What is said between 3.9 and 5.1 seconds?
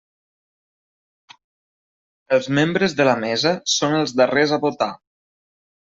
els darrers a votar.